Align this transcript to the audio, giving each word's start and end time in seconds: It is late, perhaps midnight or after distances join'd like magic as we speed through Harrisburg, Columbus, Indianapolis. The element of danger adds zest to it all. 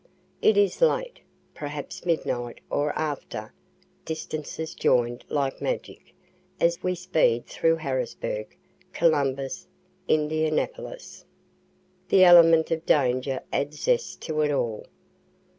It 0.41 0.57
is 0.57 0.81
late, 0.81 1.19
perhaps 1.53 2.07
midnight 2.07 2.59
or 2.71 2.91
after 2.97 3.53
distances 4.03 4.73
join'd 4.73 5.23
like 5.29 5.61
magic 5.61 6.15
as 6.59 6.81
we 6.81 6.95
speed 6.95 7.45
through 7.45 7.75
Harrisburg, 7.75 8.57
Columbus, 8.93 9.67
Indianapolis. 10.07 11.23
The 12.09 12.23
element 12.23 12.71
of 12.71 12.83
danger 12.83 13.41
adds 13.53 13.81
zest 13.81 14.21
to 14.23 14.41
it 14.41 14.49
all. 14.51 14.87